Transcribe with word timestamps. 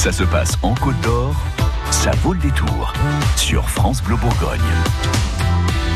Ça 0.00 0.12
se 0.12 0.24
passe 0.24 0.56
en 0.62 0.74
Côte 0.74 0.98
d'Or, 1.02 1.36
ça 1.90 2.10
vaut 2.22 2.32
le 2.32 2.38
détour 2.38 2.94
sur 3.36 3.68
France 3.68 4.02
Bleu 4.02 4.16
Bourgogne. 4.16 4.58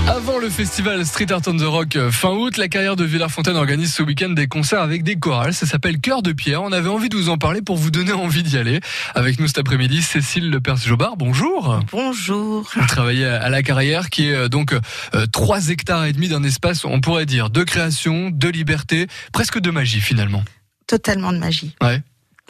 Avant 0.07 0.39
le 0.39 0.51
festival 0.51 1.07
Street 1.07 1.33
Art 1.33 1.41
on 1.47 1.57
the 1.57 1.63
Rock 1.63 1.97
euh, 1.97 2.11
fin 2.11 2.29
août, 2.29 2.59
la 2.59 2.69
carrière 2.69 2.97
de 2.97 3.05
Villers-Fontaine 3.05 3.57
organise 3.57 3.95
ce 3.95 4.03
week-end 4.03 4.29
des 4.29 4.47
concerts 4.47 4.83
avec 4.83 5.05
des 5.05 5.17
chorales. 5.17 5.55
Ça 5.55 5.65
s'appelle 5.65 6.01
Cœur 6.01 6.21
de 6.21 6.33
Pierre. 6.33 6.63
On 6.63 6.73
avait 6.73 6.91
envie 6.91 7.09
de 7.09 7.17
vous 7.17 7.31
en 7.31 7.39
parler 7.39 7.63
pour 7.63 7.79
vous 7.79 7.91
donner 7.91 8.13
envie 8.13 8.43
d'y 8.43 8.59
aller. 8.59 8.81
Avec 9.15 9.41
nous 9.41 9.47
cet 9.47 9.57
après-midi, 9.57 10.03
Cécile 10.03 10.51
Le 10.51 10.61
Jobard. 10.85 11.17
Bonjour. 11.17 11.81
Bonjour. 11.91 12.71
Vous 12.77 12.87
travaillez 12.87 13.25
à 13.25 13.49
la 13.49 13.63
carrière 13.63 14.11
qui 14.11 14.29
est 14.29 14.35
euh, 14.35 14.49
donc 14.49 14.75
3 15.33 15.57
euh, 15.57 15.73
hectares 15.73 16.05
et 16.05 16.13
demi 16.13 16.29
d'un 16.29 16.43
espace, 16.43 16.85
on 16.85 17.01
pourrait 17.01 17.25
dire, 17.25 17.49
de 17.49 17.63
création, 17.63 18.29
de 18.29 18.49
liberté, 18.49 19.07
presque 19.33 19.61
de 19.61 19.71
magie 19.71 20.03
finalement. 20.03 20.45
Totalement 20.87 21.33
de 21.33 21.39
magie. 21.39 21.75
Ouais. 21.83 22.03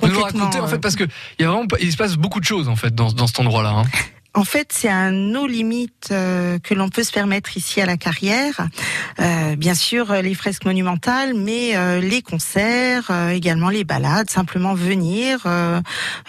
Vous 0.03 0.09
en 0.09 0.69
fait 0.69 0.79
parce 0.79 0.97
que 0.97 1.05
il 1.39 1.43
y 1.43 1.45
a 1.45 1.51
vraiment 1.51 1.67
il 1.81 1.93
se 1.93 1.97
passe 1.97 2.16
beaucoup 2.16 2.41
de 2.41 2.45
choses 2.45 2.69
en 2.69 2.77
fait 2.77 2.95
dans, 2.95 3.12
dans 3.12 3.27
cet 3.27 3.41
endroit-là. 3.41 3.71
Hein. 3.71 3.85
En 4.37 4.43
fait, 4.43 4.73
c'est 4.73 4.89
un 4.89 5.12
no 5.12 5.47
limite 5.47 6.09
euh, 6.11 6.59
que 6.59 6.75
l'on 6.75 6.89
peut 6.89 7.05
se 7.05 7.12
permettre 7.12 7.57
ici 7.57 7.80
à 7.80 7.87
la 7.87 7.97
carrière. 7.97 8.66
Euh, 9.21 9.55
bien 9.55 9.75
sûr, 9.75 10.12
les 10.12 10.35
fresques 10.35 10.65
monumentales, 10.65 11.35
mais 11.35 11.77
euh, 11.77 12.01
les 12.01 12.21
concerts, 12.21 13.12
également 13.30 13.69
les 13.69 13.85
balades, 13.85 14.29
simplement 14.29 14.75
venir 14.75 15.47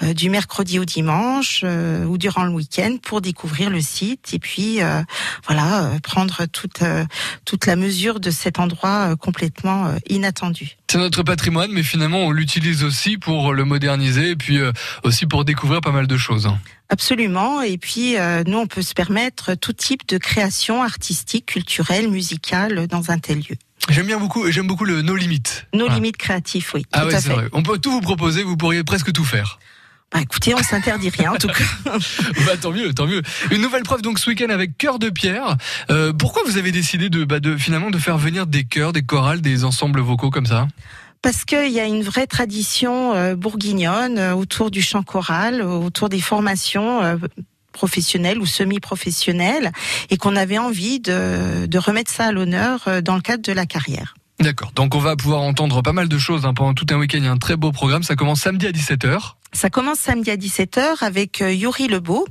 du 0.02 0.30
mercredi 0.30 0.78
au 0.78 0.86
dimanche 0.86 1.64
ou 1.64 2.18
durant 2.20 2.44
le 2.44 2.52
week-end 2.52 2.98
pour 3.02 3.22
découvrir 3.22 3.72
le 3.72 3.82
site 3.82 4.34
et 4.34 4.40
puis 4.40 4.80
voilà 5.48 5.92
prendre 6.04 6.45
toute 6.45 6.84
toute 7.45 7.66
la 7.66 7.76
mesure 7.76 8.20
de 8.20 8.30
cet 8.30 8.59
endroit 8.59 9.16
complètement 9.16 9.94
inattendu. 10.08 10.78
C'est 10.89 10.98
notre 10.98 11.23
patrimoine, 11.23 11.71
mais 11.71 11.84
finalement 11.84 12.20
on 12.20 12.31
l'utilise 12.31 12.84
aussi 12.84 13.17
pour 13.17 13.53
le 13.53 13.66
moderniser 13.66 14.31
et 14.31 14.35
puis 14.35 14.59
aussi 15.03 15.25
pour 15.25 15.44
découvrir 15.44 15.81
pas 15.81 15.91
mal 15.91 16.08
de 16.08 16.17
choses. 16.17 16.49
Absolument. 16.89 17.61
Et 17.61 17.77
puis, 17.77 18.17
euh, 18.17 18.44
nous, 18.45 18.59
on 18.59 18.67
peut 18.67 18.81
se 18.81 18.94
permettre 18.94 19.55
tout 19.55 19.73
type 19.73 20.08
de 20.08 20.17
création 20.17 20.83
artistique, 20.83 21.47
culturelle, 21.47 22.09
musicale 22.09 22.88
dans 22.88 23.11
un 23.11 23.17
tel 23.17 23.39
lieu. 23.39 23.55
J'aime 23.89 24.05
bien 24.05 24.19
beaucoup, 24.19 24.50
j'aime 24.52 24.67
beaucoup 24.67 24.86
le 24.86 25.02
No 25.02 25.16
limites. 25.16 25.67
No 25.73 25.88
limites 25.88 26.17
créatifs, 26.17 26.73
oui. 26.73 26.86
Ah 26.92 27.05
oui, 27.05 27.14
c'est 27.20 27.30
vrai. 27.30 27.47
On 27.52 27.64
peut 27.64 27.77
tout 27.77 27.92
vous 27.92 28.02
proposer, 28.02 28.44
vous 28.44 28.58
pourriez 28.58 28.83
presque 28.83 29.11
tout 29.11 29.25
faire. 29.25 29.59
Bah 30.11 30.22
écoutez, 30.22 30.53
on 30.53 30.64
s'interdit 30.64 31.09
rien 31.09 31.34
en 31.34 31.36
tout 31.36 31.48
cas. 31.48 31.64
bah, 32.45 32.58
tant 32.61 32.72
mieux, 32.72 32.94
tant 32.94 33.08
mieux. 33.08 33.22
Une 33.52 33.61
nouvelle 33.61 33.84
preuve 33.84 34.02
donc 34.02 34.20
ce 34.20 34.30
week-end 34.30 34.50
avec 34.50 34.78
Cœur 34.78 35.00
de 35.00 35.09
Pierre. 35.09 35.58
Euh, 35.89 36.14
pourquoi 36.14 36.44
vous 36.45 36.58
avez 36.58 36.72
décidé 36.72 37.09
de, 37.09 37.25
bah, 37.25 37.39
de 37.39 37.58
finalement 37.58 37.89
de 37.89 37.98
faire 37.98 38.17
venir 38.17 38.48
des 38.48 38.64
chœurs, 38.64 38.94
des 38.94 39.02
chorales, 39.02 39.42
des 39.42 39.66
ensembles 39.66 40.00
vocaux 40.00 40.30
comme 40.30 40.45
ça? 40.45 40.67
Parce 41.22 41.44
qu'il 41.44 41.72
y 41.72 41.80
a 41.80 41.86
une 41.86 42.03
vraie 42.03 42.28
tradition 42.28 43.14
euh, 43.16 43.36
bourguignonne 43.36 44.20
euh, 44.20 44.36
autour 44.36 44.70
du 44.70 44.81
chant 44.81 45.02
choral, 45.02 45.61
autour 45.61 46.08
des 46.08 46.22
formations 46.22 47.20
professionnelles 47.73 48.39
ou 48.39 48.45
semi-professionnelles, 48.45 49.72
et 50.11 50.17
qu'on 50.17 50.36
avait 50.36 50.59
envie 50.59 51.00
de, 51.00 51.66
de 51.66 51.78
remettre 51.78 52.11
ça 52.11 52.26
à 52.26 52.31
l'honneur 52.31 52.88
dans 53.02 53.16
le 53.16 53.22
cadre 53.22 53.44
de 53.44 53.52
la 53.52 53.66
carrière. 53.66 54.16
D'accord, 54.39 54.72
donc 54.75 54.95
on 54.95 55.00
va 55.00 55.16
pouvoir 55.16 55.41
entendre 55.41 55.81
pas 55.81 55.94
mal 55.94 56.09
de 56.09 56.17
choses 56.17 56.45
hein, 56.45 56.53
pendant 56.53 56.73
tout 56.73 56.86
un 56.91 56.97
week-end. 56.97 57.19
Il 57.19 57.25
y 57.25 57.28
a 57.28 57.31
un 57.31 57.38
très 57.38 57.55
beau 57.55 57.72
programme, 57.72 58.03
ça 58.03 58.16
commence 58.16 58.42
samedi 58.42 58.67
à 58.67 58.72
17h. 58.72 59.36
Ça 59.55 59.69
commence 59.69 60.00
samedi 60.00 60.31
à 60.31 60.36
17h 60.36 61.02
avec 61.02 61.42
euh, 61.42 61.53
Yuri 61.53 61.88
Lebeau 61.88 62.27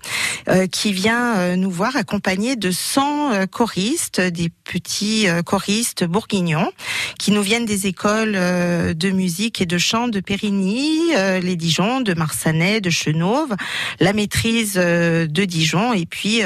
euh, 0.49 0.67
qui 0.67 0.93
vient 0.93 1.37
euh, 1.37 1.57
nous 1.57 1.71
voir 1.71 1.97
accompagné 1.97 2.55
de 2.55 2.71
100 2.71 3.47
choristes, 3.51 4.21
des 4.21 4.51
petits 4.51 5.27
choristes 5.47 6.05
bourguignons 6.05 6.71
qui 7.19 7.31
nous 7.31 7.41
viennent 7.41 7.65
des 7.65 7.87
écoles 7.87 8.33
de 8.33 9.11
musique 9.11 9.61
et 9.61 9.67
de 9.67 9.79
chant 9.79 10.09
de 10.09 10.21
Périgny, 10.21 11.13
les 11.15 11.57
Dijon, 11.57 12.01
de 12.01 12.15
Marsanais, 12.15 12.81
de 12.81 12.91
Chenauve, 12.91 13.55
la 14.01 14.13
maîtrise 14.13 14.75
de 14.75 15.45
Dijon 15.45 15.93
et 15.93 16.07
puis 16.07 16.43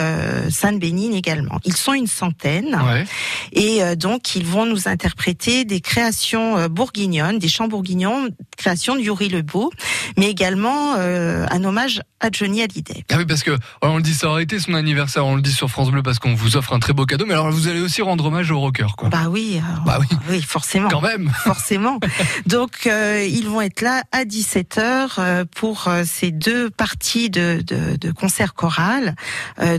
Sainte-Bénigne 0.50 1.14
également. 1.14 1.60
Ils 1.64 1.76
sont 1.76 1.94
une 1.94 2.06
centaine 2.06 2.78
et 3.52 3.96
donc 3.96 4.34
ils 4.36 4.44
vont 4.44 4.66
nous 4.66 4.88
interpréter 4.88 5.64
des 5.64 5.80
créations 5.80 6.68
bourguignonnes, 6.68 7.38
des 7.38 7.48
chants 7.48 7.68
bourguignons, 7.68 8.28
créations 8.56 8.96
de 8.96 9.00
Yuri 9.00 9.28
Lebeau, 9.28 9.70
mais 10.16 10.28
également 10.28 10.94
euh, 10.96 11.46
un 11.50 11.64
hommage 11.64 12.02
à 12.20 12.28
Johnny 12.32 12.62
Hallyday. 12.62 13.04
Ah 13.10 13.16
oui, 13.18 13.24
parce 13.26 13.42
que 13.42 13.56
on 13.80 13.96
le 13.96 14.02
dit, 14.02 14.14
ça 14.14 14.28
aurait 14.28 14.42
été 14.42 14.58
son 14.58 14.74
anniversaire, 14.74 15.24
on 15.24 15.36
le 15.36 15.42
dit 15.42 15.52
sur 15.52 15.70
France 15.70 15.90
Bleu 15.90 16.02
parce 16.02 16.18
qu'on 16.18 16.34
vous 16.34 16.56
offre 16.56 16.72
un 16.72 16.80
très 16.80 16.92
beau 16.92 17.06
cadeau, 17.06 17.24
mais 17.26 17.34
alors 17.34 17.50
vous 17.50 17.68
allez 17.68 17.80
aussi 17.80 18.02
rendre 18.02 18.26
hommage 18.26 18.50
au 18.50 18.58
rocker, 18.58 18.88
quoi. 18.96 19.08
Bah 19.08 19.28
oui, 19.30 19.58
euh, 19.58 19.80
bah 19.86 20.00
oui, 20.28 20.42
forcément. 20.46 20.88
Quand 20.88 21.00
même. 21.00 21.30
Forcément. 21.44 22.00
Donc 22.46 22.86
euh, 22.86 23.24
ils 23.24 23.48
vont 23.48 23.60
être 23.60 23.80
là 23.80 24.02
à 24.12 24.24
17h 24.24 25.46
pour 25.46 25.88
ces 26.04 26.32
deux 26.32 26.70
parties 26.70 27.30
de, 27.30 27.62
de, 27.64 27.96
de 27.96 28.12
concert 28.12 28.54
choral, 28.54 29.14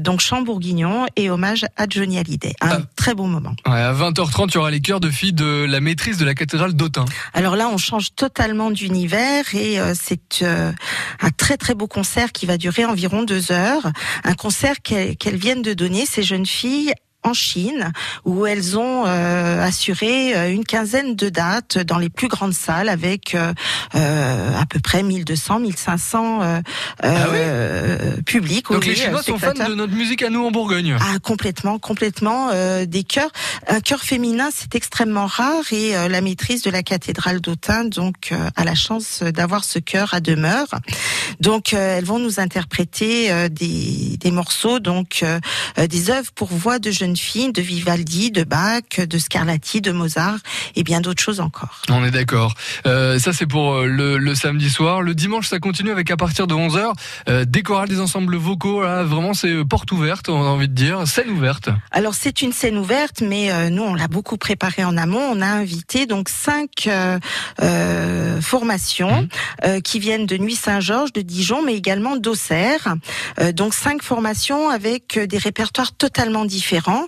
donc 0.02 0.22
chant 0.22 0.42
bourguignon 0.42 1.06
et 1.16 1.30
hommage 1.30 1.66
à 1.76 1.86
Johnny 1.90 2.18
Hallyday. 2.18 2.56
Un 2.62 2.70
ah. 2.70 2.80
très 2.96 3.14
bon 3.14 3.28
moment. 3.28 3.56
À 3.66 3.94
20h30, 3.94 4.50
il 4.50 4.56
y 4.56 4.58
aura 4.58 4.72
les 4.72 4.82
chœurs 4.82 5.00
de 5.00 5.10
filles 5.10 5.34
de 5.34 5.66
la 5.68 5.80
maîtrise 5.80 6.18
de 6.18 6.26
la 6.26 6.34
cathédrale 6.34 6.74
d'Autun. 6.74 7.06
Alors 7.34 7.56
là, 7.56 7.70
on 7.70 7.78
change 7.78 8.16
totalement 8.16 8.72
d'univers 8.72 9.44
et 9.54 9.78
c'est 9.94 10.44
un 10.44 11.30
très 11.38 11.58
très 11.58 11.76
beau 11.76 11.88
concert 11.88 12.32
qui 12.32 12.46
va 12.46 12.58
durer 12.58 12.86
environ 12.86 13.24
deux 13.24 13.52
heures. 13.52 13.92
Un 14.24 14.34
concert 14.34 14.82
qu'elles 14.82 15.36
viennent 15.36 15.62
de 15.62 15.74
donner, 15.74 16.06
ces 16.06 16.24
jeunes 16.24 16.46
filles, 16.46 16.94
en 17.24 17.34
Chine, 17.34 17.92
où 18.24 18.46
elles 18.46 18.78
ont 18.78 19.04
euh, 19.06 19.62
assuré 19.62 20.36
euh, 20.36 20.52
une 20.52 20.64
quinzaine 20.64 21.16
de 21.16 21.28
dates 21.30 21.78
dans 21.78 21.98
les 21.98 22.10
plus 22.10 22.30
grandes 22.30 22.54
salles 22.54 22.88
avec 22.88 23.36
euh, 23.36 23.54
à 24.60 24.66
peu 24.66 24.80
près 24.80 25.04
1200, 25.04 25.60
1500 25.60 26.42
euh, 26.42 26.62
ah 27.04 27.26
publics. 28.26 28.72
Donc 28.72 28.86
les 28.86 28.96
Chinois 28.96 29.22
sont 29.22 29.38
fans 29.38 29.54
de 29.54 29.76
notre 29.76 29.94
musique 29.94 30.24
à 30.24 30.30
nous 30.30 30.46
en 30.46 30.52
Bourgogne. 30.52 30.96
Ah 31.00 31.20
complètement, 31.22 31.78
complètement. 31.78 32.52
des 32.86 33.04
chœurs, 33.04 33.32
un 33.68 33.82
chœur 33.82 34.02
féminin, 34.02 34.50
c'est 34.54 34.76
extrêmement 34.76 35.26
rare 35.26 35.72
et 35.72 35.94
la 36.08 36.22
maîtrise 36.22 36.62
de 36.62 36.70
la 36.70 36.84
cathédrale 36.84 37.42
d'Autun 37.42 37.86
donc 37.86 38.34
a 38.56 38.64
la 38.64 38.76
chance 38.76 39.24
d'avoir 39.24 39.64
ce 39.64 39.80
chœur 39.80 40.14
à 40.14 40.20
demeure. 40.20 40.68
Donc 41.40 41.74
elles 41.74 42.06
vont 42.06 42.20
nous 42.20 42.40
interpréter 42.40 43.50
des, 43.50 44.18
des 44.18 44.32
morceaux, 44.32 44.80
donc 44.80 45.24
des 45.78 46.10
œuvres 46.10 46.32
pour 46.34 46.50
voix 46.50 46.80
de 46.80 46.92
jeunes 46.92 47.09
de 47.14 47.62
Vivaldi, 47.62 48.32
de 48.32 48.44
Bach, 48.44 49.00
de 49.00 49.18
Scarlatti, 49.18 49.82
de 49.82 49.92
Mozart 49.92 50.38
et 50.76 50.84
bien 50.84 51.02
d'autres 51.02 51.22
choses 51.22 51.40
encore. 51.40 51.82
On 51.90 52.04
est 52.06 52.12
d'accord. 52.12 52.54
Euh, 52.86 53.20
ça 53.20 53.34
c'est 53.34 53.46
pour 53.46 53.74
euh, 53.74 53.86
le, 53.88 54.36
samedi 54.36 54.70
soir. 54.70 55.02
Le 55.02 55.16
dimanche 55.16 55.48
ça 55.48 55.60
continue 55.60 55.92
avec 55.92 56.12
à 56.12 56.18
partir 56.18 56.48
de 56.48 56.54
11h 56.54 56.94
euh, 57.28 57.46
des 57.46 57.64
chorales, 57.64 57.90
des 57.90 58.00
ensembles 58.00 58.36
vocaux. 58.36 58.84
Là, 58.84 59.04
vraiment 59.04 59.34
c'est 59.34 59.66
porte 59.66 59.92
ouverte, 59.92 60.30
on 60.30 60.42
a 60.42 60.48
envie 60.48 60.68
de 60.68 60.74
dire, 60.74 61.08
scène 61.08 61.30
ouverte. 61.30 61.70
Alors 61.92 62.14
c'est 62.14 62.42
une 62.42 62.52
scène 62.52 62.78
ouverte, 62.78 63.22
mais 63.22 63.70
nous 63.70 63.84
on 63.84 63.96
l'a 63.96 64.08
beaucoup 64.08 64.38
préparé 64.38 64.84
en 64.84 64.98
amont. 64.98 65.20
On 65.32 65.42
a 65.42 65.48
invité 65.48 66.06
donc 66.06 66.30
cinq 66.30 66.90
formations 68.42 69.28
mmh. 69.64 69.82
qui 69.82 70.00
viennent 70.00 70.26
de 70.26 70.38
Nuit 70.38 70.56
Saint-Georges, 70.56 71.14
de 71.14 71.22
Dijon, 71.22 71.64
mais 71.64 71.76
également 71.76 72.18
d'Auxerre. 72.18 72.96
donc 73.54 73.74
cinq 73.74 74.04
formations 74.04 74.70
avec 74.70 75.20
des 75.20 75.38
répertoires 75.38 75.92
totalement 75.92 76.46
différents. 76.46 76.99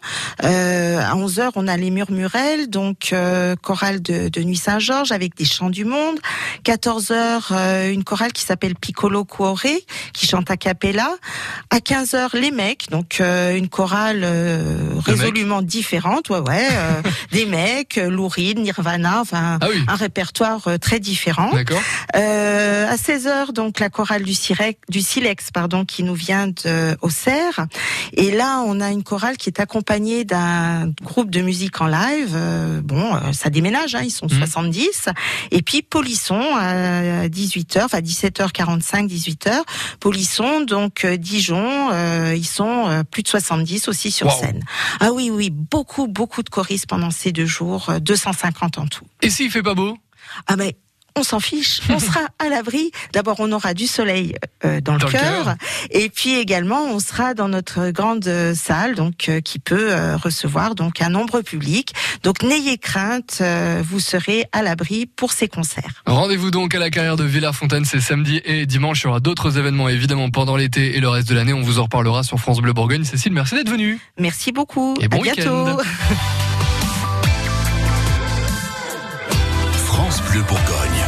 Euh, 0.43 0.99
à 0.99 1.15
11h, 1.15 1.51
on 1.55 1.67
a 1.67 1.77
les 1.77 1.91
Murmurelles, 1.91 2.69
donc 2.69 3.09
euh, 3.13 3.55
chorale 3.55 4.01
de, 4.01 4.41
Nuit 4.41 4.57
Saint-Georges 4.57 5.11
avec 5.11 5.35
des 5.35 5.45
chants 5.45 5.69
du 5.69 5.85
monde. 5.85 6.17
14h, 6.65 7.41
euh, 7.51 7.91
une 7.91 8.03
chorale 8.03 8.31
qui 8.33 8.43
s'appelle 8.43 8.75
Piccolo 8.75 9.25
Cuore, 9.25 9.61
qui 10.13 10.27
chante 10.27 10.49
a 10.49 10.57
cappella. 10.57 11.09
À 11.69 11.77
15h, 11.77 12.37
les 12.37 12.51
mecs, 12.51 12.89
donc 12.89 13.19
une 13.19 13.69
chorale 13.69 14.25
résolument 15.05 15.61
différente, 15.61 16.29
ouais, 16.29 16.39
ouais, 16.39 16.67
des 17.31 17.45
mecs, 17.45 17.97
Louride, 17.97 18.59
Nirvana, 18.59 19.19
enfin 19.21 19.59
ah 19.61 19.67
un 19.87 19.95
répertoire 19.95 20.67
très 20.79 20.99
différent. 20.99 21.51
à 22.13 22.95
16h, 22.95 23.53
donc 23.53 23.79
la 23.79 23.89
chorale 23.89 24.23
du, 24.23 24.35
du 24.89 25.01
Silex, 25.01 25.51
pardon, 25.51 25.85
qui 25.85 26.03
nous 26.03 26.15
vient 26.15 26.47
de 26.47 26.97
Auxerre. 27.01 27.67
Et 28.13 28.31
là, 28.31 28.63
on 28.65 28.81
a 28.81 28.89
une 28.89 29.03
chorale 29.03 29.37
qui 29.37 29.49
est 29.49 29.59
accompagnée 29.59 29.80
accompagné 29.81 30.25
d'un 30.25 30.93
groupe 31.01 31.31
de 31.31 31.41
musique 31.41 31.81
en 31.81 31.87
live. 31.87 32.33
Euh, 32.35 32.81
bon, 32.83 33.15
euh, 33.15 33.31
ça 33.33 33.49
déménage, 33.49 33.95
hein, 33.95 34.01
ils 34.03 34.11
sont 34.11 34.29
70. 34.29 35.07
Mmh. 35.07 35.11
Et 35.49 35.61
puis 35.63 35.81
Polisson 35.81 36.39
à 36.55 37.27
18h, 37.27 37.85
enfin 37.85 37.99
17h45, 37.99 39.07
18h. 39.07 39.61
Polisson, 39.99 40.61
donc 40.61 41.03
euh, 41.03 41.17
Dijon, 41.17 41.89
ils 42.33 42.45
sont 42.45 43.03
plus 43.09 43.23
de 43.23 43.27
70 43.27 43.87
aussi 43.87 44.11
sur 44.11 44.31
scène. 44.31 44.63
Ah 44.99 45.11
oui, 45.11 45.31
oui, 45.31 45.49
beaucoup, 45.49 46.07
beaucoup 46.07 46.43
de 46.43 46.49
choristes 46.49 46.85
pendant 46.87 47.09
ces 47.09 47.31
deux 47.31 47.47
jours, 47.47 47.91
250 47.99 48.77
en 48.77 48.85
tout. 48.85 49.05
Et 49.23 49.31
s'il 49.31 49.49
fait 49.49 49.63
pas 49.63 49.73
beau? 49.73 49.97
Ah 50.45 50.55
mais 50.55 50.75
on 51.15 51.23
s'en 51.23 51.39
fiche, 51.39 51.81
on 51.89 51.99
sera 51.99 52.21
à 52.39 52.49
l'abri. 52.49 52.91
D'abord, 53.13 53.37
on 53.39 53.51
aura 53.51 53.73
du 53.73 53.87
soleil 53.87 54.35
euh, 54.65 54.81
dans, 54.81 54.93
le 54.93 54.99
cœur, 54.99 55.55
et 55.89 56.09
puis 56.09 56.35
également, 56.35 56.83
on 56.85 56.99
sera 56.99 57.33
dans 57.33 57.47
notre 57.47 57.91
grande 57.91 58.29
salle, 58.55 58.95
donc 58.95 59.29
euh, 59.29 59.41
qui 59.41 59.59
peut 59.59 59.91
euh, 59.91 60.17
recevoir 60.17 60.75
donc 60.75 61.01
un 61.01 61.09
nombre 61.09 61.41
public. 61.41 61.93
Donc, 62.23 62.43
n'ayez 62.43 62.77
crainte, 62.77 63.41
vous 63.83 63.99
serez 63.99 64.45
à 64.51 64.61
l'abri 64.61 65.05
pour 65.05 65.31
ces 65.31 65.47
concerts. 65.47 66.03
Rendez-vous 66.05 66.51
donc 66.51 66.75
à 66.75 66.79
la 66.79 66.89
carrière 66.89 67.15
de 67.15 67.23
Villers-Fontaine, 67.23 67.85
c'est 67.85 67.99
samedi 67.99 68.41
et 68.45 68.65
dimanche. 68.65 69.01
Il 69.01 69.05
y 69.05 69.07
aura 69.07 69.19
d'autres 69.19 69.57
événements 69.57 69.89
évidemment 69.89 70.29
pendant 70.29 70.55
l'été 70.55 70.95
et 70.95 70.99
le 70.99 71.09
reste 71.09 71.27
de 71.29 71.35
l'année. 71.35 71.53
On 71.53 71.61
vous 71.61 71.79
en 71.79 71.83
reparlera 71.83 72.23
sur 72.23 72.39
France 72.39 72.59
Bleu 72.59 72.73
Bourgogne. 72.73 73.03
Cécile, 73.03 73.33
merci 73.33 73.55
d'être 73.55 73.69
venue. 73.69 73.99
Merci 74.19 74.51
beaucoup. 74.51 74.95
Et 75.01 75.07
bon 75.07 75.19
à 75.19 75.23
bientôt. 75.23 75.79
France 79.85 80.21
Bleu 80.23 80.41
Bourgogne. 80.41 81.00